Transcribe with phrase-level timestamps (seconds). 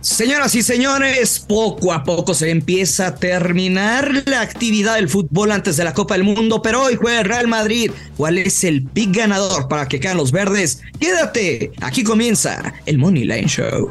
[0.00, 5.76] Señoras y señores, poco a poco se empieza a terminar la actividad del fútbol antes
[5.76, 7.90] de la Copa del Mundo, pero hoy juega el Real Madrid.
[8.16, 10.82] ¿Cuál es el pick ganador para que quedan los verdes?
[11.00, 13.90] Quédate, aquí comienza el Money Line Show.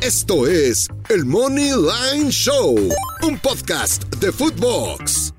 [0.00, 2.74] Esto es el Money Line Show,
[3.22, 5.34] un podcast de Footbox.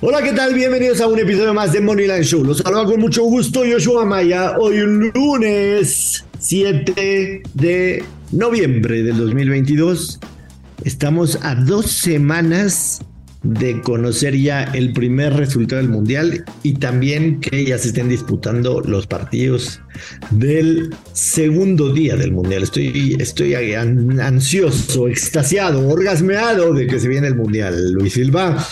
[0.00, 0.54] Hola, ¿qué tal?
[0.54, 2.44] Bienvenidos a un episodio más de Moneyline Show.
[2.44, 4.56] Los saludo con mucho gusto Yoshua Maya.
[4.58, 10.20] Hoy lunes 7 de noviembre del 2022.
[10.84, 13.00] Estamos a dos semanas
[13.42, 18.82] de conocer ya el primer resultado del Mundial y también que ya se estén disputando
[18.82, 19.80] los partidos
[20.30, 22.62] del segundo día del Mundial.
[22.62, 28.66] Estoy, estoy ansioso, extasiado, orgasmeado de que se viene el Mundial, Luis Silva.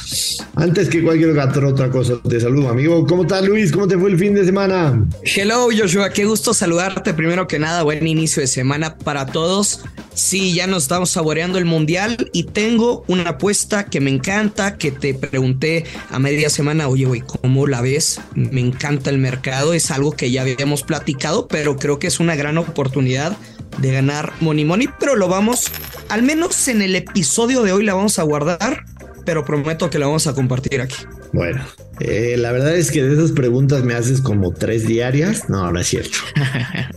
[0.55, 1.33] Antes que cualquier
[1.65, 3.07] otra cosa, te saludo, amigo.
[3.07, 3.73] ¿Cómo estás, Luis?
[3.73, 5.05] ¿Cómo te fue el fin de semana?
[5.25, 6.11] Hello, Joshua.
[6.11, 7.15] Qué gusto saludarte.
[7.15, 9.81] Primero que nada, buen inicio de semana para todos.
[10.15, 14.93] Sí, ya nos estamos saboreando el Mundial y tengo una apuesta que me encanta, que
[14.93, 18.21] te pregunté a media semana, oye, güey, ¿cómo la ves?
[18.35, 21.12] Me encanta el mercado, es algo que ya habíamos platicado,
[21.49, 23.37] pero creo que es una gran oportunidad
[23.79, 25.71] de ganar Money Money, pero lo vamos,
[26.09, 28.85] al menos en el episodio de hoy la vamos a guardar,
[29.25, 30.97] pero prometo que la vamos a compartir aquí.
[31.33, 31.65] Bueno,
[32.01, 35.49] eh, la verdad es que de esas preguntas me haces como tres diarias.
[35.49, 36.19] No, no es cierto.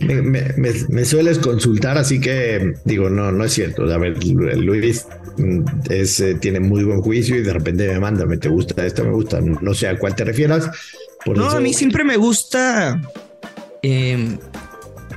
[0.00, 3.84] me, sueles consultar, así que digo, no, no es cierto.
[3.84, 5.06] A ver, Luis
[5.38, 8.84] mm, es, eh, tiene muy buen juicio y de repente me manda, me te gusta
[8.84, 10.68] esto, me gusta, no sé a cuál te refieras.
[11.24, 13.00] no, a mí siempre me gusta
[13.86, 14.38] eh,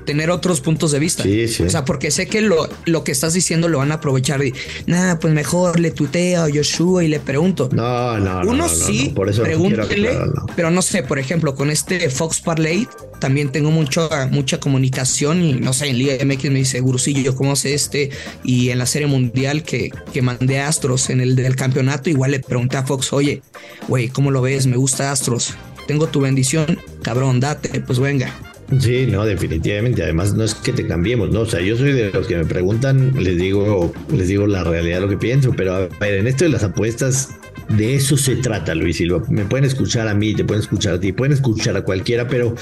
[0.10, 1.22] tener otros puntos de vista.
[1.22, 1.64] Sí, sí.
[1.64, 4.54] O sea, porque sé que lo, lo que estás diciendo lo van a aprovechar y
[4.88, 7.70] nada, pues mejor le tuteo a Yoshua y le pregunto.
[7.72, 8.50] No, no, no.
[8.50, 10.18] Uno sí, por eso pregúntele,
[10.56, 12.88] pero no sé, por ejemplo, con este Fox Parlay
[13.20, 17.52] también tengo mucho, mucha comunicación y no sé, en Liga MX me dice, Gurusillo, ¿cómo
[17.52, 18.10] hace este?
[18.44, 22.32] Y en la Serie Mundial que, que mandé a Astros en el del campeonato, igual
[22.32, 23.44] le pregunté a Fox, oye,
[23.88, 24.66] güey, ¿cómo lo ves?
[24.66, 25.54] Me gusta Astros.
[25.88, 28.34] Tengo tu bendición, cabrón, date, pues venga.
[28.78, 30.04] Sí, no, definitivamente.
[30.04, 31.42] Además, no es que te cambiemos, ¿no?
[31.42, 35.02] O sea, yo soy de los que me preguntan, les digo, les digo la realidad
[35.02, 37.30] lo que pienso, pero a ver, en esto de las apuestas,
[37.70, 39.22] de eso se trata, Luis Silva.
[39.30, 42.56] Me pueden escuchar a mí, te pueden escuchar a ti, pueden escuchar a cualquiera, pero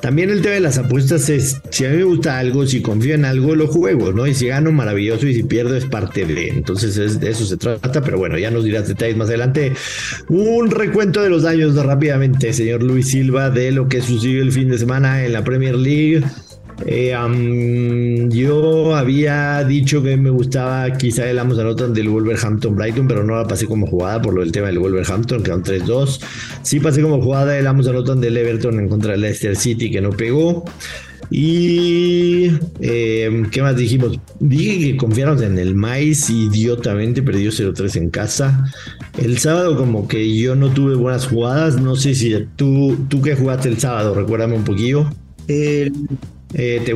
[0.00, 3.14] también el tema de las apuestas es, si a mí me gusta algo, si confío
[3.14, 4.26] en algo, lo juego, ¿no?
[4.26, 6.48] Y si gano, maravilloso, y si pierdo, es parte de.
[6.48, 9.72] Entonces, es, de eso se trata, pero bueno, ya nos dirás detalles más adelante.
[10.28, 14.68] Un recuento de los daños rápidamente, señor Luis Silva, de lo que sucedió el fin
[14.68, 16.22] de semana en la Premier League.
[16.86, 17.14] Eh,
[18.30, 23.36] yo había dicho que me gustaba quizá el Amos Anotan del Wolverhampton Brighton, pero no
[23.36, 26.20] la pasé como jugada por lo del tema del Wolverhampton, que quedaron 3-2.
[26.62, 30.00] Sí pasé como jugada el Amos Anotan del Everton en contra del Leicester City, que
[30.00, 30.64] no pegó.
[31.30, 34.18] Y eh, ¿qué más dijimos?
[34.40, 38.66] Dije que confiáramos en el maíz idiotamente perdió 0-3 en casa.
[39.18, 41.80] El sábado como que yo no tuve buenas jugadas.
[41.80, 45.10] No sé si tú, tú que jugaste el sábado, recuérdame un poquillo.
[46.54, 46.94] Eh, ¿te,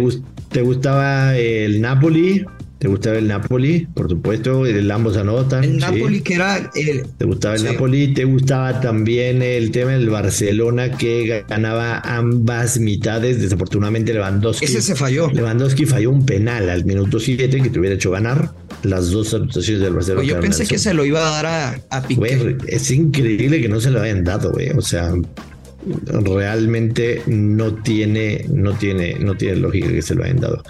[0.50, 2.44] ¿Te gustaba el Napoli?
[2.78, 3.88] ¿Te gustaba el Napoli?
[3.92, 5.64] Por supuesto, el ambos anotan.
[5.64, 7.02] El Napoli que era el...
[7.18, 8.14] ¿Te gustaba el Napoli?
[8.14, 13.40] ¿Te gustaba también el tema del Barcelona que ganaba ambas mitades?
[13.40, 14.64] Desafortunadamente Lewandowski...
[14.64, 15.28] Ese se falló.
[15.28, 18.52] Lewandowski falló un penal al minuto 7 que te hubiera hecho ganar
[18.84, 20.24] las dos anotaciones del Barcelona.
[20.24, 22.58] yo pensé que se lo iba a dar a, a Piqué.
[22.68, 24.70] es increíble que no se lo hayan dado, güey.
[24.70, 25.12] O sea,
[25.84, 30.62] realmente no tiene, no tiene, no tiene lógica que se lo hayan dado.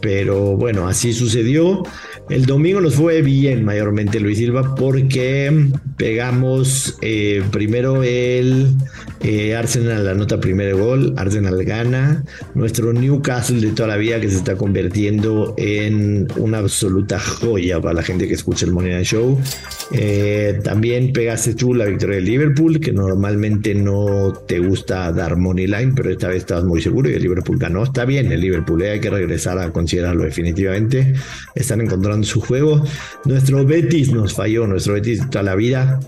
[0.00, 1.82] Pero bueno, así sucedió.
[2.28, 8.76] El domingo nos fue bien, mayormente Luis Silva, porque pegamos eh, primero el
[9.20, 14.30] eh, Arsenal la nota primer gol, Arsenal gana, nuestro Newcastle de toda la vida que
[14.30, 19.38] se está convirtiendo en una absoluta joya para la gente que escucha el Money Show.
[19.92, 25.66] Eh, también pegaste tú la victoria de Liverpool, que normalmente no te gusta dar money
[25.66, 27.82] line, pero esta vez estabas muy seguro y el Liverpool ganó.
[27.82, 31.14] Está bien, el Liverpool hay que regresar a considerarlo definitivamente.
[31.54, 32.84] Están encontrando su juego.
[33.24, 35.98] Nuestro Betis nos falló, nuestro Betis toda la vida.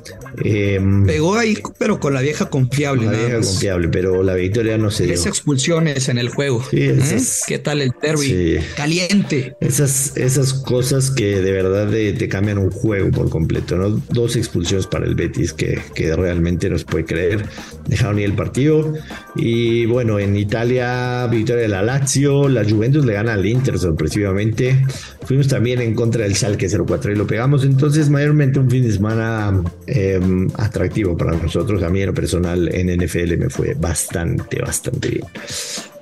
[0.45, 3.07] Em, Pegó ahí, pero con la vieja confiable.
[3.07, 5.15] La vieja confiable, pero la victoria no se dio.
[5.15, 6.63] Tres expulsiones en el juego.
[6.73, 6.99] ¿Eh?
[7.47, 8.59] ¿Qué tal el derby?
[8.77, 9.57] Caliente.
[9.61, 13.91] Esas, esas cosas que de verdad te cambian un juego por completo, ¿no?
[14.11, 17.47] Dos expulsiones para el Betis que, que realmente no se puede creer.
[17.91, 18.95] Dejaron ir el partido.
[19.35, 22.49] Y bueno, en Italia, victoria de la Lazio.
[22.49, 24.87] La Juventus le gana al Inter sorpresivamente.
[25.25, 27.65] Fuimos también en contra del Schalke 04 y lo pegamos.
[27.65, 31.83] Entonces, mayormente un fin de semana em, atractivo para nosotros.
[31.83, 35.25] A mí en lo personal en NFL me fue bastante, bastante bien.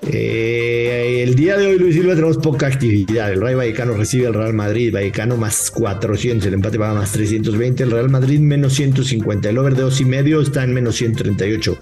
[0.02, 3.32] Eh, el día de hoy, Luis Silva, tenemos poca actividad.
[3.32, 4.92] El Rayo Vallecano recibe al Real Madrid.
[4.92, 7.82] Vallecano más 400, el empate va más 320.
[7.82, 9.48] El Real Madrid menos 150.
[9.48, 11.78] El over de dos y medio está en menos 138.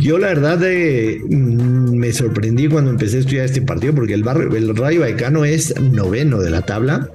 [0.00, 4.26] Yo, la verdad, eh, mm, me sorprendí cuando empecé a estudiar este partido porque el,
[4.26, 7.08] el Rayo Vallecano es noveno de la tabla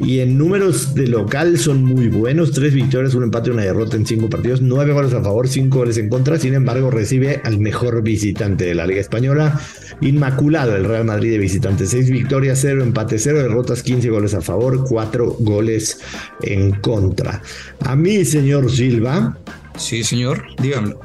[0.00, 2.52] y en números de local son muy buenos.
[2.52, 4.60] Tres victorias, un empate y una derrota en cinco partidos.
[4.60, 6.38] Nueve goles a favor, cinco goles en contra.
[6.38, 9.59] Sin embargo, recibe al mejor visitante de la Liga Española
[10.00, 11.86] inmaculado el Real Madrid de visitante.
[11.86, 16.00] Seis victorias, cero empate, cero derrotas, 15 goles a favor, cuatro goles
[16.42, 17.42] en contra.
[17.84, 19.38] A mí, señor Silva.
[19.76, 21.00] Sí, señor, dígamelo.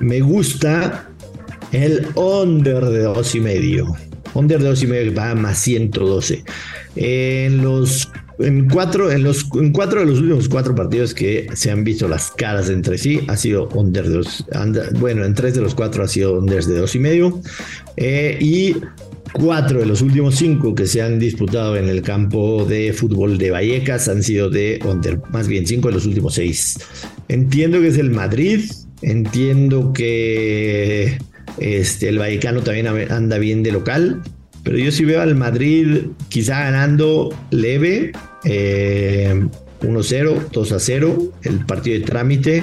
[0.00, 1.08] Me gusta
[1.72, 3.96] el under de dos y medio.
[4.34, 6.44] Under de dos y medio va más 112.
[6.96, 8.11] En los
[8.44, 12.08] en cuatro, en los, en cuatro de los últimos cuatro partidos que se han visto
[12.08, 14.44] las caras entre sí, ha sido under de dos,
[14.98, 17.40] bueno, en tres de los cuatro ha sido under de dos y medio.
[17.96, 18.76] Eh, y
[19.32, 23.50] cuatro de los últimos cinco que se han disputado en el campo de fútbol de
[23.50, 26.78] Vallecas han sido de under, más bien cinco de los últimos seis.
[27.28, 28.60] Entiendo que es el Madrid,
[29.00, 31.18] entiendo que
[31.58, 34.22] este, el Vallecano también anda bien de local,
[34.62, 38.12] pero yo sí veo al Madrid quizá ganando leve,
[38.44, 39.48] 1-0, eh,
[39.82, 42.62] 2-0, el partido de trámite.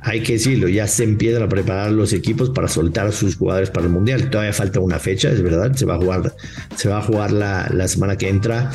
[0.00, 3.70] Hay que decirlo, ya se empiezan a preparar los equipos para soltar a sus jugadores
[3.70, 4.30] para el Mundial.
[4.30, 6.34] Todavía falta una fecha, es verdad, se va a jugar,
[6.76, 8.70] se va a jugar la, la semana que entra.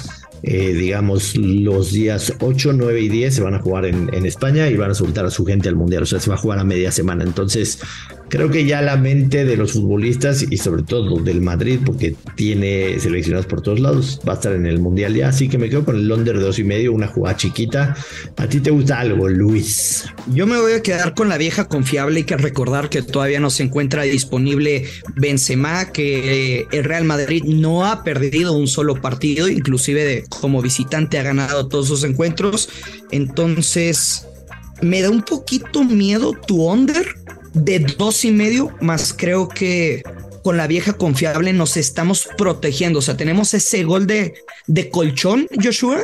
[0.45, 4.67] Eh, digamos, los días 8, 9 y 10 se van a jugar en, en, España
[4.67, 6.03] y van a soltar a su gente al Mundial.
[6.03, 7.23] O sea, se va a jugar a media semana.
[7.23, 7.79] Entonces,
[8.33, 12.99] creo que ya la mente de los futbolistas y sobre todo del Madrid, porque tiene
[12.99, 15.27] seleccionados por todos lados, va a estar en el Mundial ya.
[15.27, 17.95] Así que me quedo con el Londres de dos y medio, una jugada chiquita.
[18.37, 20.05] ¿A ti te gusta algo, Luis?
[20.33, 22.21] Yo me voy a quedar con la vieja confiable.
[22.21, 27.85] Hay que recordar que todavía no se encuentra disponible Benzema, que el Real Madrid no
[27.85, 32.67] ha perdido un solo partido, inclusive como visitante ha ganado todos sus encuentros.
[33.11, 34.25] Entonces,
[34.81, 37.05] me da un poquito miedo tu under
[37.53, 40.03] de dos y medio, más creo que
[40.43, 42.99] con la vieja confiable nos estamos protegiendo.
[42.99, 44.35] O sea, tenemos ese gol de,
[44.67, 46.03] de colchón, Joshua,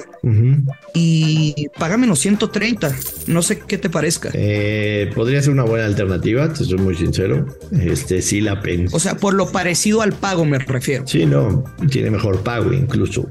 [0.94, 2.96] y paga menos 130.
[3.28, 4.31] No sé qué te parezca.
[4.34, 7.46] Eh, podría ser una buena alternativa, te soy muy sincero.
[7.72, 8.96] Este sí la penso.
[8.96, 11.06] O sea, por lo parecido al pago me refiero.
[11.06, 13.28] Sí, no, tiene mejor pago incluso.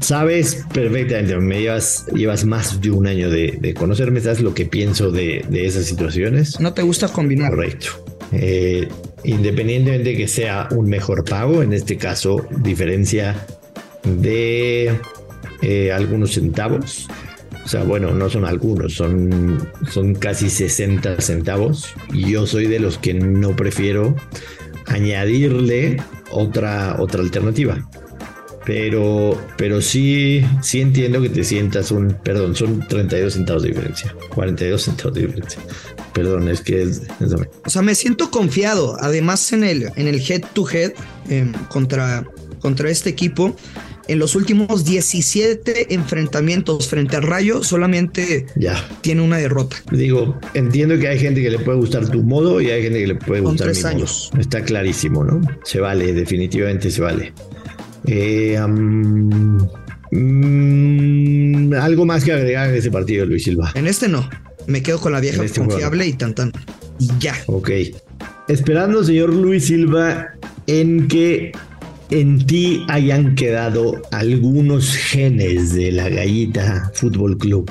[0.00, 5.10] Sabes perfectamente, me llevas, llevas más de un año de, conocerme, sabes lo que pienso
[5.10, 6.60] de, esas situaciones.
[6.60, 7.50] No te gusta combinar.
[7.50, 7.88] Correcto.
[8.32, 8.88] Eh,
[9.24, 13.46] independientemente de que sea un mejor pago, en este caso, diferencia
[14.04, 14.92] de
[15.62, 17.08] eh, algunos centavos.
[17.64, 21.94] O sea, bueno, no son algunos, son, son casi 60 centavos.
[22.12, 24.14] Y yo soy de los que no prefiero
[24.86, 25.96] añadirle
[26.30, 27.88] otra, otra alternativa
[28.66, 34.14] pero, pero sí, sí entiendo que te sientas un, perdón, son 32 centavos de diferencia,
[34.34, 35.60] 42 centavos de diferencia.
[36.12, 37.02] Perdón, es que es,
[37.64, 38.96] O sea, me siento confiado.
[39.00, 40.94] Además, en el, en el head to head
[41.28, 42.26] em, contra,
[42.58, 43.54] contra este equipo,
[44.08, 48.84] en los últimos 17 enfrentamientos frente al Rayo, solamente ya.
[49.00, 49.76] tiene una derrota.
[49.92, 53.06] Digo, entiendo que hay gente que le puede gustar tu modo y hay gente que
[53.06, 54.32] le puede gustar tres años.
[54.36, 55.40] Está clarísimo, ¿no?
[55.62, 57.32] Se vale, definitivamente se vale.
[58.06, 58.58] Eh,
[60.10, 63.72] mm, algo más que agregar en ese partido, Luis Silva.
[63.74, 64.28] En este no.
[64.66, 66.52] Me quedo con la vieja este confiable y tan tan.
[66.98, 67.34] Y ya.
[67.46, 67.70] Ok.
[68.48, 70.34] Esperando, señor Luis Silva,
[70.66, 71.52] en que
[72.10, 77.70] en ti hayan quedado algunos genes de la Gallita Fútbol Club.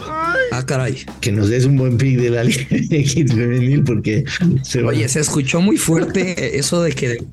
[0.52, 1.06] Ah, caray.
[1.22, 4.26] Que nos des un buen pick de la Liga X femenil porque
[4.64, 7.24] se Oye, se escuchó muy fuerte eso de que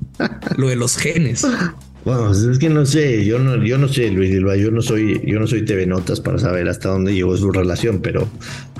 [0.57, 1.45] lo de los genes.
[2.05, 5.21] Bueno, es que no sé, yo no, yo no sé, Luis Silva, yo no soy,
[5.25, 8.27] yo no soy TV Notas para saber hasta dónde llegó su relación, pero,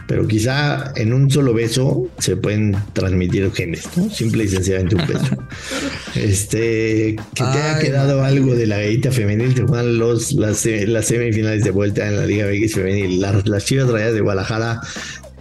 [0.07, 4.09] pero quizá en un solo beso se pueden transmitir genes, ¿no?
[4.09, 5.37] Simple y sencillamente un beso.
[6.15, 11.05] este, que te haya quedado algo de la gallita femenil, que juegan los, las, las,
[11.05, 13.21] semifinales de vuelta en la Liga BX femenil.
[13.21, 14.81] Las, las chivas rayadas de Guadalajara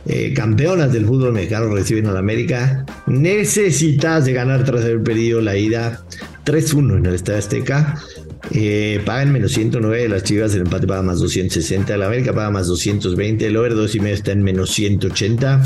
[0.07, 5.41] eh, campeonas del fútbol mexicano reciben a la América, necesitas de ganar tras haber perdido
[5.41, 6.05] la ida
[6.45, 8.03] 3-1 en el Estadio Azteca.
[8.51, 12.67] Eh, pagan menos 109 las Chivas, el empate paga más 260, la América paga más
[12.67, 15.63] 220, el over 2 y medio está en menos 180.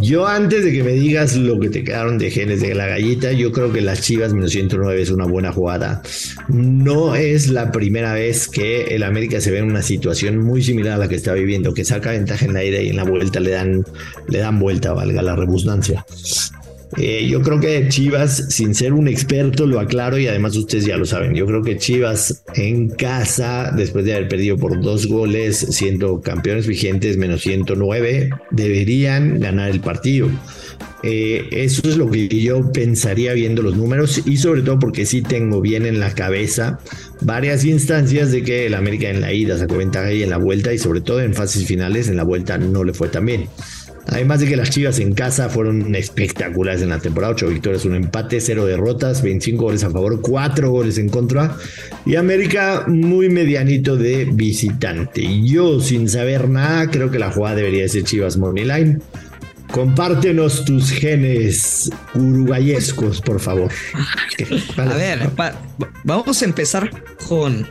[0.00, 3.32] Yo antes de que me digas lo que te quedaron de genes de la gallita,
[3.32, 6.00] yo creo que las Chivas menos 109 es una buena jugada.
[6.48, 10.94] No es la primera vez que el América se ve en una situación muy similar
[10.94, 13.40] a la que está viviendo, que saca ventaja en la ida y en la vuelta
[13.40, 13.84] le dan,
[14.28, 16.06] le dan vuelta, valga la redundancia.
[16.96, 20.96] Eh, yo creo que Chivas, sin ser un experto, lo aclaro y además ustedes ya
[20.96, 21.34] lo saben.
[21.34, 26.66] Yo creo que Chivas en casa, después de haber perdido por dos goles, siendo campeones
[26.66, 30.28] vigentes menos 109, deberían ganar el partido.
[31.02, 35.22] Eh, eso es lo que yo pensaría viendo los números y sobre todo porque sí
[35.22, 36.78] tengo bien en la cabeza
[37.22, 40.74] varias instancias de que el América en la ida sacó ventaja y en la vuelta
[40.74, 43.48] y sobre todo en fases finales en la vuelta no le fue tan bien.
[44.10, 47.94] Además de que las Chivas en casa fueron espectaculares en la temporada, 8 victorias, un
[47.94, 51.56] empate, 0 derrotas, 25 goles a favor, 4 goles en contra
[52.04, 55.22] y América muy medianito de visitante.
[55.44, 59.00] Yo sin saber nada creo que la jugada debería ser Chivas Moneyline.
[59.70, 63.70] Compártenos tus genes uruguayescos, por favor.
[64.76, 65.30] A ver,
[66.02, 66.90] vamos a empezar
[67.28, 67.68] con,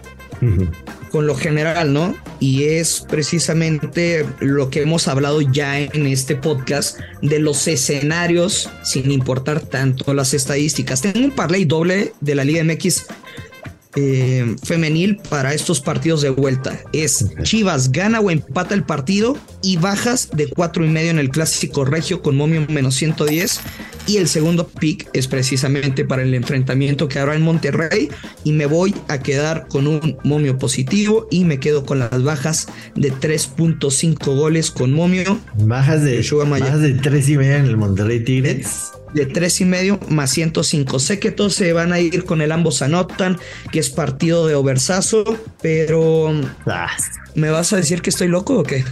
[1.10, 2.16] con lo general, ¿no?
[2.40, 9.12] Y es precisamente lo que hemos hablado ya en este podcast de los escenarios, sin
[9.12, 11.02] importar tanto las estadísticas.
[11.02, 13.06] Tengo un parlay doble de la Liga MX
[13.96, 16.80] eh, femenil para estos partidos de vuelta.
[16.94, 21.30] Es Chivas gana o empata el partido y bajas de cuatro y medio en el
[21.30, 23.62] clásico regio con momio menos 110.
[24.08, 28.10] Y el segundo pick es precisamente para el enfrentamiento que habrá en Monterrey.
[28.44, 32.68] Y me voy a quedar con un momio positivo y me quedo con las bajas
[32.96, 35.40] de 3.5 goles con momio.
[35.56, 40.00] Bajas de, bajas de 3 y medio en el Monterrey Tigres de tres y medio
[40.10, 41.00] más 105.
[41.00, 43.38] Sé que todos se van a ir con el ambos anotan,
[43.72, 45.24] que es partido de oversazo,
[45.62, 46.32] pero
[46.66, 46.90] ah.
[47.36, 48.84] ¿me vas a decir que estoy loco o qué?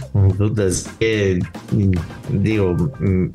[2.32, 2.92] digo,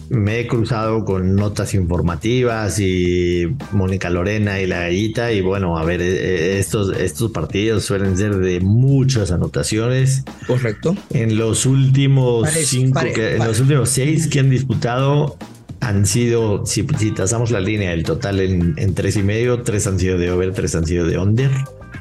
[0.10, 5.86] me he cruzado con notas informativas y Mónica Lorena y la gallita y bueno, a
[5.86, 10.24] ver, e, e, estos, estos partidos suelen ser de muchas anotaciones.
[10.48, 10.96] Correcto.
[11.12, 15.38] En los últimos cinco, en los últimos seis que han disputado
[15.88, 19.88] han sido, si, si tasamos la línea, el total en, en tres y medio, tres
[19.88, 21.52] han sido de over, tres han sido de under.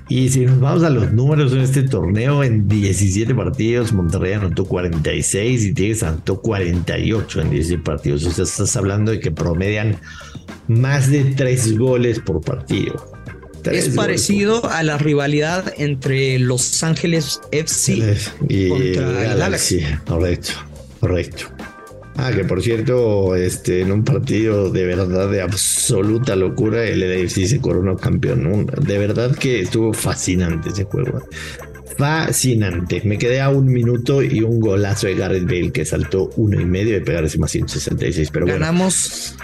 [0.08, 4.66] Y si nos vamos a los números en este torneo, en 17 partidos, Monterrey anotó
[4.66, 8.26] 46 y Tigres anotó 48 en 17 partidos.
[8.26, 9.98] O sea, estás hablando de que promedian
[10.68, 12.94] más de tres goles por partido.
[13.64, 18.16] es parecido a la rivalidad entre Los Ángeles FC
[18.48, 19.82] y contra el Galaxy.
[20.06, 20.52] Correcto,
[21.00, 21.46] correcto.
[22.16, 27.46] Ah, que por cierto, este, en un partido de verdad de absoluta locura, el LAFC
[27.46, 28.66] se coronó campeón.
[28.66, 31.22] De verdad que estuvo fascinante ese juego.
[31.96, 33.02] Fascinante.
[33.04, 36.64] Me quedé a un minuto y un golazo de Gareth Bale que saltó uno y
[36.64, 38.30] medio de pegar ese más 166.
[38.30, 39.34] Pero ganamos,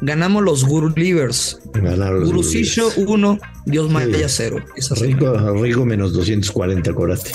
[0.00, 1.58] ganamos los Guru Livers.
[1.72, 4.64] Gurusillo 1, Dios Maya 0.
[5.00, 7.32] Rico, rico menos 240 coraste.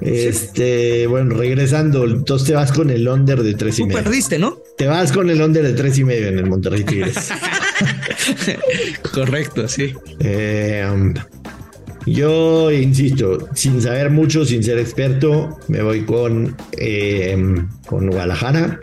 [0.00, 4.02] Este, bueno, regresando, entonces te vas con el under de 3 y medio.
[4.02, 4.58] perdiste, ¿no?
[4.76, 7.30] Te vas con el under de 3 y medio en el Monterrey Tigres.
[9.12, 9.94] Correcto, sí.
[10.20, 11.14] Eh, um,
[12.06, 17.36] yo insisto, sin saber mucho, sin ser experto, me voy con, eh,
[17.86, 18.80] con Guadalajara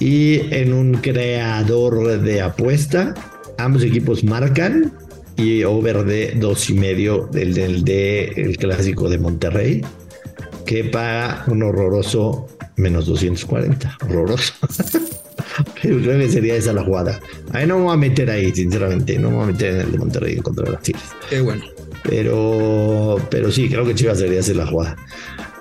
[0.00, 3.14] y en un creador de apuesta.
[3.58, 4.92] Ambos equipos marcan
[5.36, 9.82] y over de dos y medio del, del de el clásico de Monterrey
[10.66, 13.98] que paga un horroroso menos 240.
[14.02, 14.54] Horroroso.
[15.82, 17.20] Pero creo que sería esa la jugada.
[17.52, 19.18] Ahí no me voy a meter ahí, sinceramente.
[19.18, 21.04] No me voy a meter en el de Monterrey contra las Tigres.
[21.28, 21.64] Qué bueno.
[22.04, 24.96] Pero, pero sí, creo que Chivas debería hacer la jugada.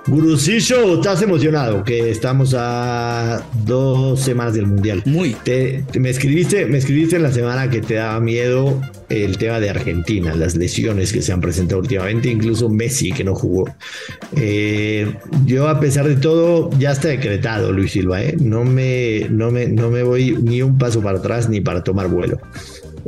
[0.08, 5.04] Gurusillo, estás emocionado que estamos a dos semanas del mundial.
[5.06, 5.34] Muy.
[5.44, 9.70] Te, me escribiste, me escribiste en la semana que te daba miedo el tema de
[9.70, 13.66] Argentina, las lesiones que se han presentado últimamente, incluso Messi que no jugó.
[14.36, 15.12] Eh,
[15.46, 18.36] yo a pesar de todo ya está decretado Luis Silva, ¿eh?
[18.40, 22.08] no me, no me, no me voy ni un paso para atrás ni para tomar
[22.08, 22.40] vuelo.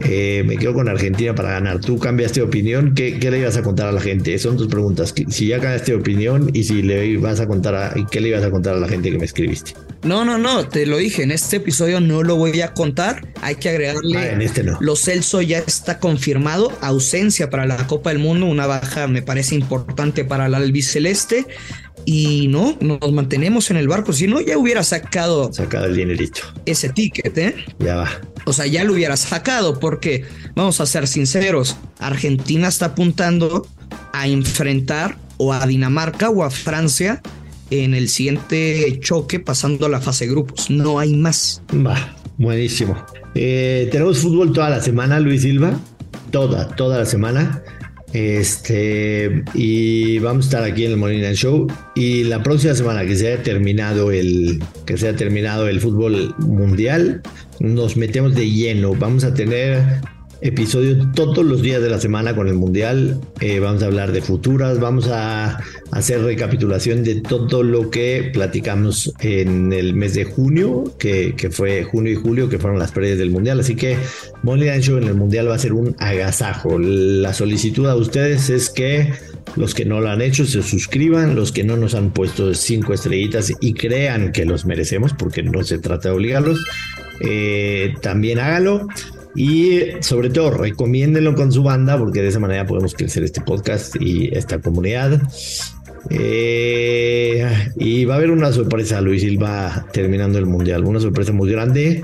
[0.05, 1.79] Eh, me quedo con Argentina para ganar.
[1.79, 2.93] Tú cambiaste de opinión.
[2.96, 4.38] ¿Qué, le ibas a contar a la gente?
[4.39, 5.13] Son tus preguntas.
[5.29, 8.43] Si ya cambiaste de opinión y si le vas a contar a, qué le ibas
[8.43, 9.74] a contar a la gente que me escribiste.
[10.03, 10.67] No, no, no.
[10.67, 11.24] Te lo dije.
[11.24, 13.27] En este episodio no lo voy a contar.
[13.41, 14.17] Hay que agregarle.
[14.17, 14.77] Ah, en este no.
[14.81, 16.72] Lo Celso ya está confirmado.
[16.81, 18.46] Ausencia para la Copa del Mundo.
[18.46, 21.46] Una baja me parece importante para la albiceleste
[22.05, 24.13] y no, nos mantenemos en el barco.
[24.13, 25.51] Si no, ya hubiera sacado.
[25.53, 26.41] Sacado el dinerito.
[26.65, 27.55] Ese ticket, ¿eh?
[27.79, 28.10] Ya va.
[28.45, 33.67] O sea, ya lo hubiera sacado, porque vamos a ser sinceros: Argentina está apuntando
[34.13, 37.21] a enfrentar o a Dinamarca o a Francia
[37.69, 40.69] en el siguiente choque pasando a la fase de grupos.
[40.69, 41.62] No hay más.
[41.74, 42.98] Va, buenísimo.
[43.36, 45.79] Eh, tenemos fútbol toda la semana, Luis Silva.
[46.31, 47.63] Toda, toda la semana.
[48.13, 51.68] Este, y vamos a estar aquí en el Morning Show.
[51.96, 56.36] Y la próxima semana que se haya terminado el, que se haya terminado el fútbol
[56.39, 57.22] mundial,
[57.60, 58.94] nos metemos de lleno.
[58.96, 60.01] Vamos a tener
[60.41, 63.19] episodios todos los días de la semana con el Mundial.
[63.39, 65.60] Eh, vamos a hablar de futuras, vamos a
[65.91, 72.13] hacer recapitulación de todo lo que platicamos en el mes de junio, que, fue junio
[72.13, 73.60] y julio, que fueron las previas del Mundial.
[73.60, 73.98] Así que
[74.43, 76.79] Money Show en el Mundial va a ser un agasajo.
[76.79, 79.13] La solicitud a ustedes es que
[79.55, 82.93] los que no lo han hecho se suscriban, los que no nos han puesto cinco
[82.93, 86.60] estrellitas y crean que los merecemos, porque no se trata de obligarlos,
[87.21, 88.88] eh, también hágalo.
[89.36, 93.96] Y sobre todo, recomiéndenlo con su banda porque de esa manera podemos crecer este podcast
[94.00, 95.22] y esta comunidad.
[96.10, 101.52] Eh, y va a haber una sorpresa, Luis Silva terminando el mundial, una sorpresa muy
[101.52, 102.04] grande.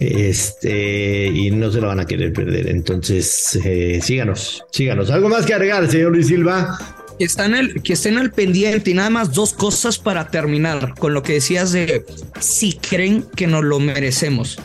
[0.00, 2.68] Este, y no se la van a querer perder.
[2.68, 5.10] Entonces, eh, síganos, síganos.
[5.10, 6.78] ¿Algo más que agregar, señor Luis Silva?
[7.18, 11.14] Que, están el, que estén al pendiente y nada más dos cosas para terminar con
[11.14, 12.04] lo que decías de
[12.40, 14.58] si creen que nos lo merecemos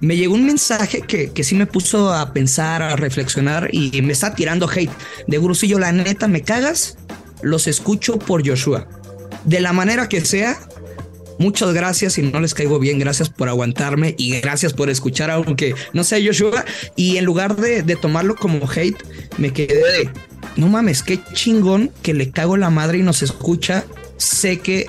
[0.00, 4.12] me llegó un mensaje que, que sí me puso a pensar, a reflexionar y me
[4.12, 4.90] está tirando hate
[5.26, 5.78] de Grusillo.
[5.78, 6.96] La neta, me cagas,
[7.42, 8.86] los escucho por Joshua.
[9.44, 10.58] De la manera que sea,
[11.38, 12.98] muchas gracias y no les caigo bien.
[12.98, 16.64] Gracias por aguantarme y gracias por escuchar, aunque no sé Joshua.
[16.96, 19.02] Y en lugar de, de tomarlo como hate,
[19.36, 20.10] me quedé de
[20.56, 23.84] no mames, qué chingón que le cago la madre y nos escucha
[24.18, 24.86] sé que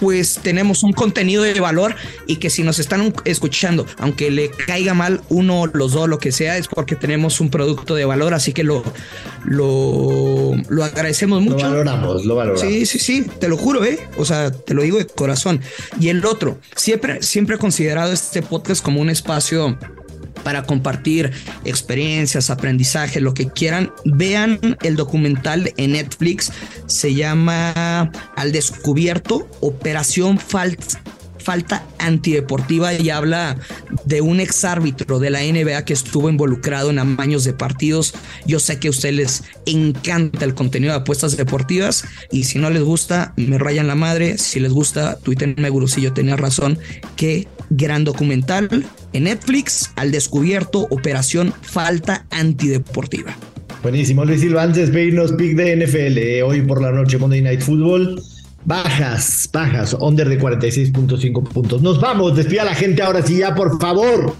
[0.00, 1.94] pues tenemos un contenido de valor
[2.26, 6.32] y que si nos están escuchando, aunque le caiga mal uno, los dos, lo que
[6.32, 8.82] sea, es porque tenemos un producto de valor, así que lo,
[9.44, 11.58] lo, lo agradecemos mucho.
[11.58, 12.60] Lo valoramos, lo valoramos.
[12.60, 13.98] Sí, sí, sí, te lo juro, ¿eh?
[14.18, 15.60] O sea, te lo digo de corazón.
[16.00, 19.78] Y el otro, siempre, siempre he considerado este podcast como un espacio
[20.42, 21.32] para compartir
[21.64, 26.52] experiencias, aprendizaje, lo que quieran, vean el documental en Netflix.
[26.86, 31.00] Se llama Al Descubierto, Operación Falta
[31.46, 33.56] falta antideportiva y habla
[34.04, 38.14] de un exárbitro de la NBA que estuvo involucrado en amaños de partidos.
[38.46, 42.68] Yo sé que a ustedes les encanta el contenido de apuestas deportivas y si no
[42.68, 44.38] les gusta, me rayan la madre.
[44.38, 46.80] Si les gusta, tuítenme yo tenía razón.
[47.14, 53.36] Qué gran documental en Netflix al descubierto Operación Falta Antideportiva.
[53.84, 57.60] Buenísimo, Luis Silva, antes de pick de NFL, eh, hoy por la noche Monday Night
[57.60, 58.20] Football.
[58.66, 61.82] Bajas, bajas, under de 46.5 puntos.
[61.82, 64.34] Nos vamos, despida a la gente ahora sí, ya, por favor.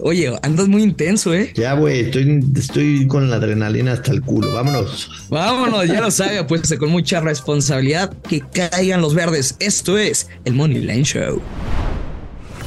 [0.00, 1.52] Oye, andas muy intenso, ¿eh?
[1.56, 4.54] Ya, güey, estoy, estoy con la adrenalina hasta el culo.
[4.54, 5.26] Vámonos.
[5.28, 9.56] Vámonos, ya lo sabe, pues con mucha responsabilidad que caigan los verdes.
[9.58, 11.42] Esto es el Money Line Show.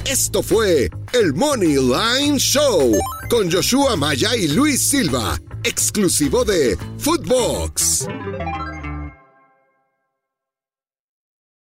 [0.06, 2.92] Esto fue el Money Line Show
[3.30, 8.08] con Joshua Maya y Luis Silva, exclusivo de Footbox.